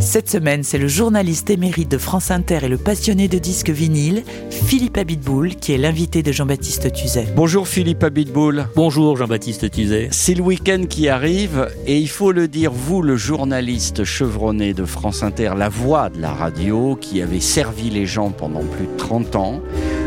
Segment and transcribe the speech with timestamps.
[0.00, 4.22] Cette semaine, c'est le journaliste émérite de France Inter et le passionné de disques vinyles,
[4.50, 7.26] Philippe Abitboul, qui est l'invité de Jean-Baptiste Tuzet.
[7.34, 8.66] Bonjour Philippe Abitboul.
[8.76, 10.08] Bonjour Jean-Baptiste Tuzet.
[10.12, 14.84] C'est le week-end qui arrive et il faut le dire, vous, le journaliste chevronné de
[14.84, 18.96] France Inter, la voix de la radio qui avait servi les gens pendant plus de
[18.96, 19.60] 30 ans,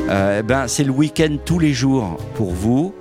[0.09, 2.93] euh, ben, c'est le week-end tous les jours pour vous.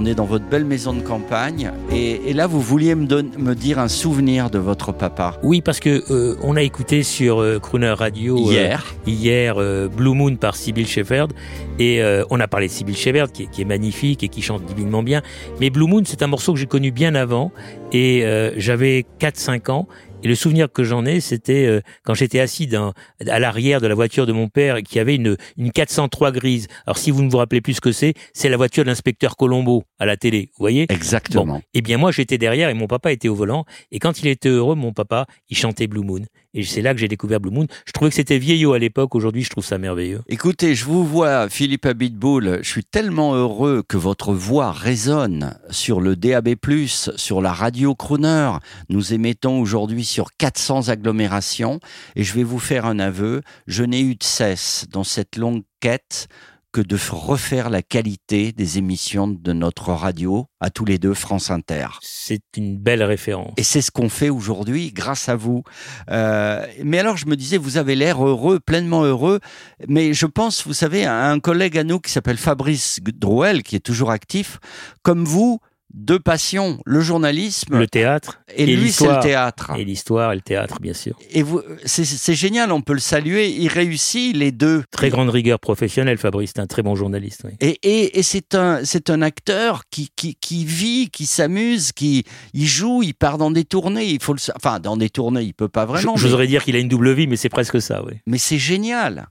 [0.00, 3.28] On est dans votre belle maison de campagne et, et là, vous vouliez me, don-
[3.36, 5.36] me dire un souvenir de votre papa.
[5.42, 9.88] Oui, parce que euh, on a écouté sur euh, Crooner Radio euh, Hier, hier euh,
[9.88, 11.32] Blue Moon par Sybil Shepherd
[11.80, 12.00] et
[12.30, 15.02] on a parlé de Sybil Shepherd qui est, qui est magnifique et qui chante divinement
[15.02, 15.20] bien.
[15.60, 17.50] Mais Blue Moon, c'est un morceau que j'ai connu bien avant
[17.92, 18.24] et
[18.56, 19.88] j'avais 4-5 ans.
[20.24, 22.92] Et le souvenir que j'en ai, c'était euh, quand j'étais assis dans,
[23.26, 26.66] à l'arrière de la voiture de mon père qui avait une, une 403 grise.
[26.86, 29.36] Alors si vous ne vous rappelez plus ce que c'est, c'est la voiture de l'inspecteur
[29.36, 30.86] Colombo à la télé, vous voyez?
[30.88, 31.62] Exactement.
[31.72, 33.64] Eh bien, moi, j'étais derrière et mon papa était au volant.
[33.92, 36.22] Et quand il était heureux, mon papa, il chantait Blue Moon.
[36.54, 37.66] Et c'est là que j'ai découvert Blue Moon.
[37.86, 39.14] Je trouvais que c'était vieillot à l'époque.
[39.14, 40.22] Aujourd'hui, je trouve ça merveilleux.
[40.28, 46.00] Écoutez, je vous vois, Philippe Abitboul, je suis tellement heureux que votre voix résonne sur
[46.00, 46.54] le DAB+,
[46.88, 48.52] sur la radio Crooner.
[48.88, 51.80] Nous émettons aujourd'hui sur 400 agglomérations
[52.16, 55.62] et je vais vous faire un aveu, je n'ai eu de cesse dans cette longue
[55.80, 56.28] quête
[56.72, 61.50] que de refaire la qualité des émissions de notre radio, à tous les deux, France
[61.50, 61.86] Inter.
[62.02, 63.54] C'est une belle référence.
[63.56, 65.62] Et c'est ce qu'on fait aujourd'hui grâce à vous.
[66.10, 69.40] Euh, mais alors je me disais, vous avez l'air heureux, pleinement heureux.
[69.88, 73.76] Mais je pense, vous savez, à un collègue à nous qui s'appelle Fabrice Drouel, qui
[73.76, 74.58] est toujours actif,
[75.02, 75.60] comme vous,
[75.94, 79.72] deux passions, le journalisme Le théâtre et, lui c'est le théâtre.
[79.78, 81.16] Et l'histoire et le théâtre, bien sûr.
[81.30, 83.48] Et vous, c'est- génial, on peut le saluer.
[83.50, 84.84] Il réussit les deux.
[84.90, 86.52] Très grande rigueur professionnelle, Fabrice.
[86.54, 87.42] C'est un très bon journaliste.
[87.44, 87.52] oui.
[87.60, 92.24] Et, et, et c'est un, c'est un acteur qui, qui, qui vit, qui s'amuse, qui
[92.52, 94.04] il joue, il part dans des tournées.
[94.06, 96.12] Il faut le, enfin, dans des tournées, il peut pas vraiment.
[96.14, 98.14] Mais- J'oserais dire qu'il a une double vie, mais c'est presque ça, oui.
[98.26, 99.28] mais c'est génial.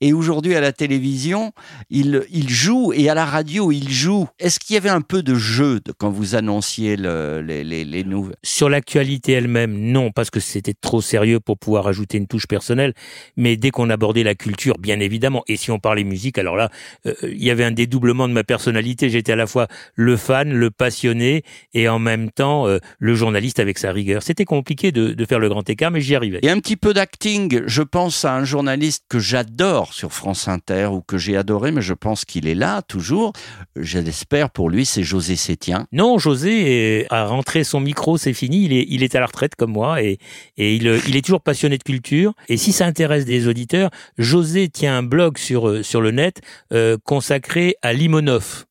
[0.00, 1.52] Et aujourd'hui, à la télévision,
[1.90, 4.28] il, il joue et à la radio, il joue.
[4.38, 7.84] Est-ce qu'il y avait un peu de jeu de- quand vous annonciez le- les, les,
[7.84, 8.36] les nouvelles?
[8.42, 12.94] Sur l'actualité elle-même, non, parce que c'était trop sérieux pour pouvoir ajouter une touche personnelle.
[13.36, 16.70] Mais dès qu'on abordait la culture, bien évidemment, et si on parlait musique, alors là,
[17.06, 19.10] euh, il y avait un dédoublement de ma personnalité.
[19.10, 21.42] J'étais à la fois le fan, le passionné,
[21.74, 24.22] et en même temps euh, le journaliste avec sa rigueur.
[24.22, 26.38] C'était compliqué de, de faire le grand écart, mais j'y arrivais.
[26.42, 27.62] Et un petit peu d'acting.
[27.66, 31.82] Je pense à un journaliste que j'adore sur France Inter ou que j'ai adoré, mais
[31.82, 33.32] je pense qu'il est là toujours.
[33.76, 35.86] Je l'espère pour lui, c'est José Sétien.
[35.92, 38.64] Non, José a rentré son micro, c'est fini.
[38.64, 40.18] Il est, il est à la retraite comme moi et,
[40.56, 42.34] et il, il est toujours passionné de culture.
[42.48, 46.40] Et si ça intéresse des auditeurs, José tient un blog sur, euh, sur le net
[46.72, 48.66] euh, consacré à Limonov,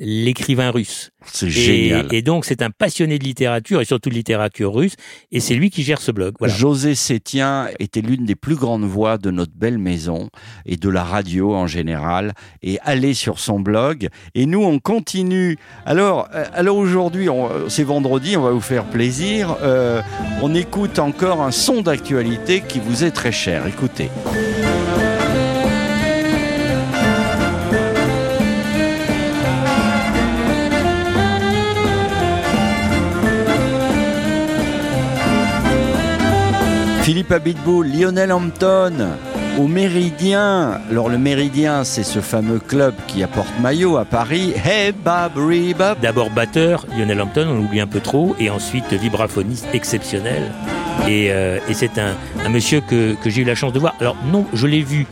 [0.00, 1.10] l'écrivain russe.
[1.26, 2.06] C'est Et, génial.
[2.10, 4.94] et donc c'est un passionné de littérature et surtout de littérature russe.
[5.30, 6.34] Et c'est lui qui gère ce blog.
[6.38, 6.54] Voilà.
[6.54, 10.30] José Sétien était l'une des plus grandes voix de notre belle maison
[10.64, 12.32] et de la radio en général.
[12.62, 14.08] Et allez sur son blog.
[14.34, 15.58] Et nous, on continue.
[15.84, 19.56] Alors, euh, alors aujourd'hui, euh, c'est vendredi, on va vous faire plaisir.
[19.62, 20.00] Euh,
[20.40, 23.66] on écoute encore un son d'actualité qui vous est très cher.
[23.66, 24.08] Écoutez.
[37.30, 38.92] Lionel Hampton,
[39.56, 40.80] au Méridien.
[40.90, 44.52] Alors le Méridien, c'est ce fameux club qui apporte maillot à Paris.
[44.64, 45.32] Hey bab.
[46.02, 50.50] D'abord batteur, Lionel Hampton, on l'oublie un peu trop, et ensuite vibraphoniste exceptionnel.
[51.06, 53.94] Et, euh, c'est un, un monsieur que, que j'ai eu la chance de voir.
[54.00, 55.06] Alors non, je l'ai vu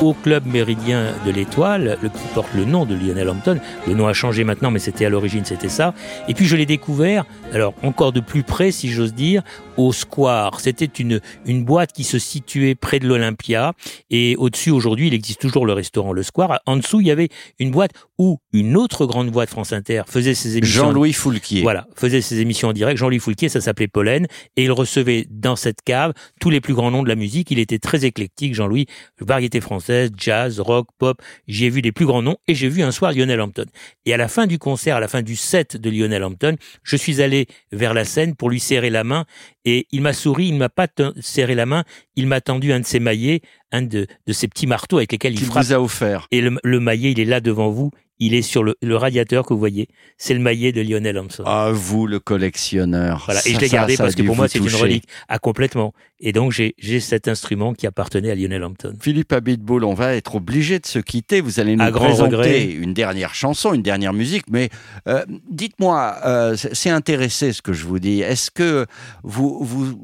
[0.00, 3.58] au club méridien de l'Étoile, le, qui porte le nom de Lionel Hampton.
[3.86, 5.92] Le nom a changé maintenant, mais c'était à l'origine, c'était ça.
[6.26, 9.42] Et puis je l'ai découvert, alors encore de plus près, si j'ose dire,
[9.86, 10.60] au Square.
[10.60, 13.72] C'était une, une boîte qui se situait près de l'Olympia.
[14.10, 16.60] Et au-dessus, aujourd'hui, il existe toujours le restaurant Le Square.
[16.66, 17.28] En dessous, il y avait
[17.58, 20.84] une boîte où une autre grande de France Inter faisait ses émissions.
[20.84, 21.62] Jean-Louis Foulquier.
[21.62, 22.98] Voilà, faisait ses émissions en direct.
[22.98, 26.90] Jean-Louis Foulquier, ça s'appelait Pollen, et il recevait dans cette cave tous les plus grands
[26.90, 27.50] noms de la musique.
[27.50, 28.86] Il était très éclectique, Jean-Louis,
[29.20, 31.22] variété française, jazz, rock, pop.
[31.48, 33.66] J'y ai vu les plus grands noms, et j'ai vu un soir Lionel Hampton.
[34.04, 36.96] Et à la fin du concert, à la fin du set de Lionel Hampton, je
[36.96, 39.24] suis allé vers la scène pour lui serrer la main,
[39.64, 40.88] et il m'a souri, il m'a pas
[41.20, 41.84] serré la main,
[42.16, 45.32] il m'a tendu un de ses maillets un de, de ces petits marteaux avec lesquels
[45.32, 45.64] il Qu'il frappe.
[45.64, 46.26] vous a offert.
[46.30, 47.90] Et le, le maillet, il est là devant vous.
[48.22, 49.88] Il est sur le, le radiateur que vous voyez.
[50.18, 51.46] C'est le maillet de Lionel Armstrong.
[51.48, 53.22] Ah, vous, le collectionneur.
[53.24, 53.40] Voilà.
[53.46, 55.04] Et Ça, je l'ai gardé ça parce que pour moi, c'est une relique.
[55.28, 55.94] Ah, complètement.
[56.20, 58.92] Et donc, j'ai j'ai cet instrument qui appartenait à Lionel Hampton.
[59.00, 61.40] Philippe Abitboul, on va être obligé de se quitter.
[61.40, 62.64] Vous allez nous À présenter regret.
[62.66, 64.44] une dernière chanson, une dernière musique.
[64.50, 64.68] Mais
[65.08, 68.20] euh, dites-moi, euh, c'est c'est intéressé ce que je vous dis.
[68.20, 68.84] Est-ce que
[69.22, 69.98] vous vous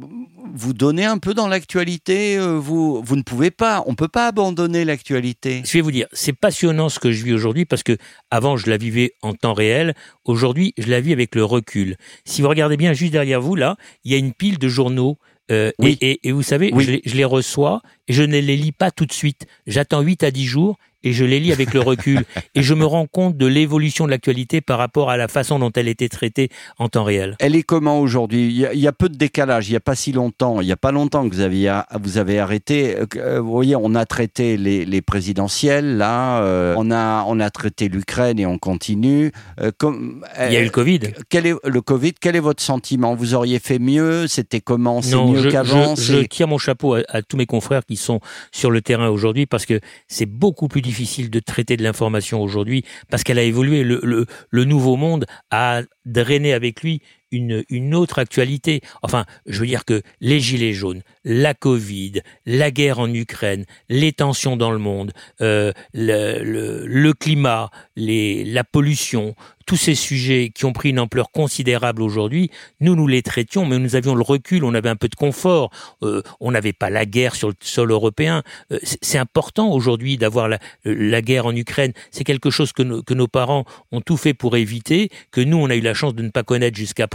[0.56, 3.84] vous donnez un peu dans l'actualité euh, Vous vous ne pouvez pas.
[3.86, 5.62] On peut pas abandonner l'actualité.
[5.64, 7.96] Je vais vous dire, c'est passionnant ce que je vis aujourd'hui parce que
[8.30, 9.94] avant je la vivais en temps réel,
[10.24, 11.96] aujourd'hui je la vis avec le recul.
[12.24, 15.18] Si vous regardez bien juste derrière vous là, il y a une pile de journaux.
[15.52, 15.96] euh, Oui.
[16.00, 16.84] et, et- et vous savez, Oui.
[16.84, 19.46] je, les, je les reçois et je ne les lis pas tout de suite.
[19.68, 20.76] J'attends 8 à 10 jours
[21.06, 22.24] et je les lis avec le recul.
[22.54, 25.70] et je me rends compte de l'évolution de l'actualité par rapport à la façon dont
[25.74, 26.48] elle était traitée
[26.78, 27.36] en temps réel.
[27.40, 28.46] Elle est comment aujourd'hui?
[28.46, 29.68] Il, y a- il y a peu de décalage.
[29.68, 30.60] Il n'y a pas si longtemps.
[30.60, 31.72] Il n'y a pas longtemps que vous, aviez,
[32.02, 32.96] vous avez arrêté.
[33.16, 35.96] Euh, Vous voyez, on a traité les, les présidentielles.
[35.96, 39.30] Là, euh, on a on a traité l'Ukraine et on continue.
[39.60, 41.00] Euh, comme, Il y a eu le Covid.
[41.28, 43.14] Quel est le Covid Quel est votre sentiment?
[43.14, 44.26] Vous auriez fait mieux?
[44.26, 45.02] C'était comment?
[45.02, 45.94] C'est mieux qu'avant?
[45.94, 48.20] je, je tire mon chapeau à, à tous mes confrères qui sont
[48.52, 50.95] sur le terrain aujourd'hui parce que c'est beaucoup plus difficile
[51.30, 53.82] de traiter de l'information aujourd'hui parce qu'elle a évolué.
[53.84, 57.00] Le, le, le nouveau monde a drainé avec lui
[57.30, 58.80] une, une autre actualité.
[59.02, 64.12] Enfin, je veux dire que les gilets jaunes, la Covid, la guerre en Ukraine, les
[64.12, 69.34] tensions dans le monde, euh, le, climat, la pollution,
[69.66, 72.50] tous ces sujets qui ont pris une ampleur considérable aujourd'hui,
[72.80, 75.70] nous, nous les traitions, mais nous avions le recul, on avait un peu de confort,
[76.02, 78.42] euh, on n'avait pas la guerre sur le sol européen.
[78.72, 80.46] Euh, c'est- important aujourd'hui d'avoir
[80.84, 81.92] la, guerre en Ukraine.
[82.10, 85.70] C'est quelque chose que, que nos parents ont tout fait pour éviter, que nous, on
[85.70, 87.08] a eu la chance de ne pas connaître jusqu'à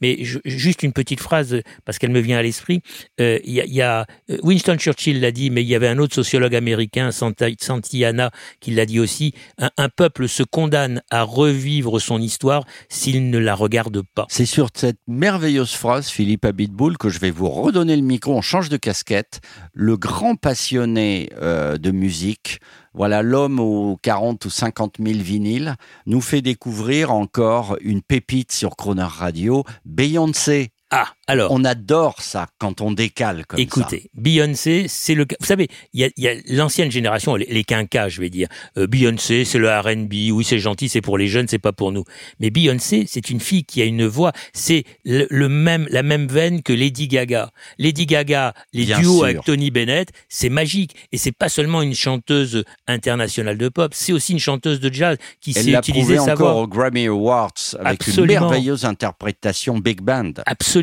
[0.00, 2.82] Mais juste une petite phrase, parce qu'elle me vient à l'esprit.
[3.20, 5.88] Euh, Il y, a, y a- euh, Winston Churchill l'a dit, mais il y avait
[5.88, 8.30] un autre sociologue américain, Santa- Santayana,
[8.60, 9.32] qui l'a dit aussi.
[9.58, 14.26] Un, un peuple se condamne à revivre son histoire s'il ne la regarde pas.
[14.28, 18.34] C'est sur cette merveilleuse phrase, Philippe Abitboul, que je vais vous redonner le micro.
[18.34, 19.40] On change de casquette.
[19.72, 22.58] Le grand passionné euh, de musique,
[22.92, 25.76] voilà, l'homme aux 40 ou 50 000 vinyles,
[26.06, 30.72] nous fait découvrir encore une pépite sur Croner Radio, Beyoncé.
[30.90, 31.52] Ah, alors.
[31.52, 33.62] On adore ça quand on décale comme ça.
[33.62, 35.24] Écoutez, Beyoncé, c'est le.
[35.38, 38.30] Vous savez, il y a, il y a l'ancienne génération, les, les quinquas, je vais
[38.30, 38.48] dire.
[38.76, 40.32] Euh, Beyoncé, c'est le R&B.
[40.32, 42.02] Oui, c'est gentil, c'est pour les jeunes, c'est pas pour nous.
[42.40, 44.32] Mais Beyoncé, c'est une fille qui a une voix.
[44.52, 47.50] C'est le, le même, la même veine que Lady Gaga.
[47.78, 49.24] Lady Gaga, les Bien duos sûr.
[49.26, 50.96] avec Tony Bennett, c'est magique.
[51.12, 55.16] Et c'est pas seulement une chanteuse internationale de pop, c'est aussi une chanteuse de jazz
[55.40, 56.62] qui Elle sait l'a utiliser prouvé sa encore voix.
[56.62, 58.32] aux Grammy Awards avec Absolument.
[58.32, 60.32] une merveilleuse interprétation big band.
[60.46, 60.79] Absolument.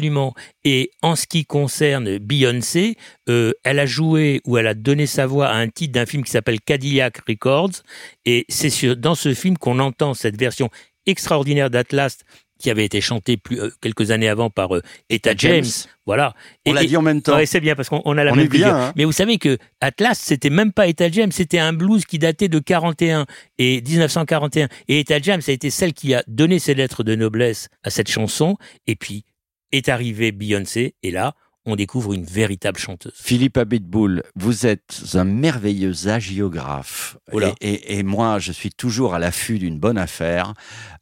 [0.63, 2.97] Et en ce qui concerne Beyoncé,
[3.29, 6.23] euh, elle a joué ou elle a donné sa voix à un titre d'un film
[6.23, 7.83] qui s'appelle Cadillac Records.
[8.25, 10.69] Et c'est dans ce film qu'on entend cette version
[11.05, 12.17] extraordinaire d'Atlas
[12.57, 15.65] qui avait été chantée plus, euh, quelques années avant par euh, Etta James.
[16.05, 16.33] Voilà.
[16.65, 17.35] On l'a dit en même temps.
[17.35, 18.93] Ouais, c'est bien parce qu'on on a la On même est bien, hein.
[18.95, 22.49] Mais vous savez que Atlas, c'était même pas Etta James, c'était un blues qui datait
[22.49, 23.25] de 41
[23.57, 24.67] et 1941.
[24.87, 28.09] Et Etta James a été celle qui a donné ses lettres de noblesse à cette
[28.09, 28.57] chanson.
[28.87, 29.23] Et puis
[29.71, 31.33] est arrivée Beyoncé, et là,
[31.65, 33.13] on découvre une véritable chanteuse.
[33.15, 37.17] Philippe Abitboul, vous êtes un merveilleux agiographe.
[37.59, 40.53] Et- et moi, je suis toujours à l'affût d'une bonne affaire.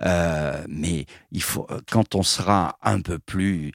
[0.01, 3.73] Euh, mais il faut, quand on sera un peu plus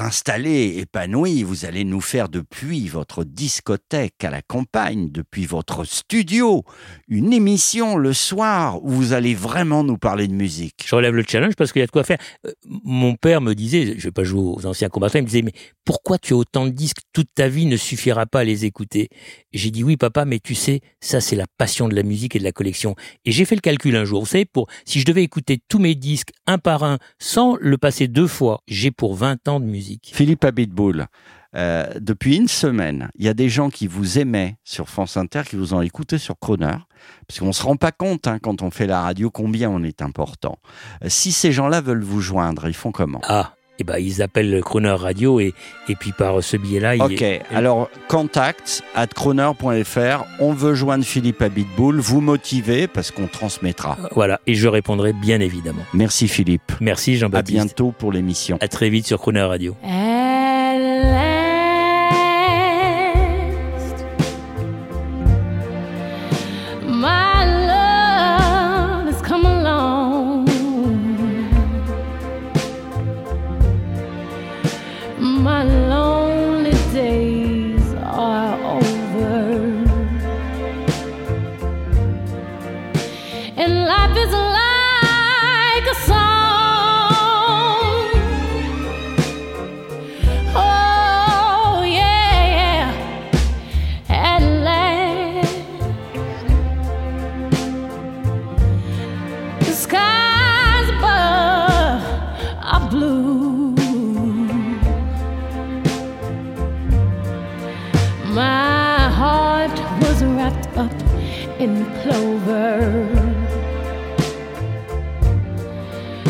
[0.00, 6.64] installé, épanoui, vous allez nous faire depuis votre discothèque à la campagne, depuis votre studio,
[7.08, 10.84] une émission le soir où vous allez vraiment nous parler de musique.
[10.86, 12.18] Je relève le challenge parce qu'il y a de quoi faire.
[12.46, 12.52] Euh,
[12.84, 15.52] Mon père me disait, je vais pas jouer aux anciens combattants, il me disait, mais
[15.84, 16.98] pourquoi tu as autant de disques?
[17.12, 19.08] Toute ta vie ne suffira pas à les écouter.
[19.52, 22.38] J'ai dit, oui papa, mais tu sais, ça c'est la passion de la musique et
[22.38, 22.94] de la collection.
[23.24, 24.20] Et j'ai fait le calcul un jour.
[24.20, 27.76] Vous savez, pour si je devais écouter tous mes disques un par un sans le
[27.76, 30.12] passer deux fois, j'ai pour 20 ans de musique.
[30.14, 31.06] Philippe Abitboul,
[31.56, 35.42] euh, depuis une semaine, il y a des gens qui vous aimaient sur France Inter,
[35.46, 36.76] qui vous ont écouté sur Croner,
[37.28, 39.82] parce qu'on ne se rend pas compte hein, quand on fait la radio combien on
[39.82, 40.58] est important.
[41.04, 43.20] Euh, si ces gens-là veulent vous joindre, ils font comment?
[43.24, 45.52] Ah, et ben ils appellent Croner Radio et,
[45.88, 51.42] et puis par ce biais-là, Ok, il, alors contact at croner.fr, on veut joindre Philippe
[51.42, 53.98] Abitboul, vous motiver parce qu'on transmettra.
[54.12, 55.82] voilà, et je répondrai bien évidemment.
[55.92, 57.56] Merci Philippe, Merci à Jean-Baptiste.
[57.56, 58.58] bientôt pour l'émission.
[58.60, 59.74] À très vite sur Croner Radio.
[102.94, 103.74] blue.
[108.40, 110.98] My heart was wrapped up
[111.64, 112.70] in clover.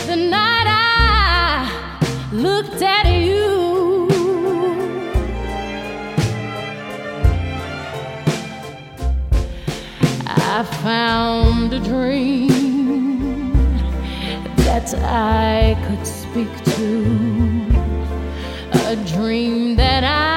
[0.09, 1.69] The night I
[2.33, 4.09] looked at you,
[10.27, 12.64] I found a dream
[14.75, 16.97] that I could speak to,
[18.91, 20.34] a dream that I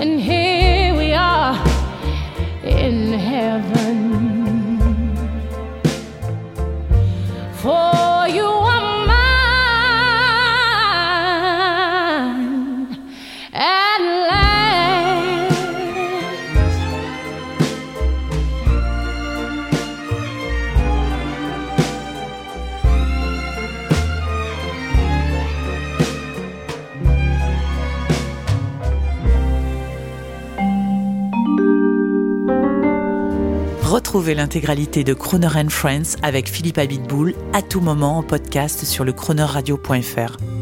[0.00, 0.47] And here
[34.08, 39.04] Retrouvez l'intégralité de Croner and Friends avec Philippe Abitboul à tout moment en podcast sur
[39.04, 40.57] le chroneurradio.fr.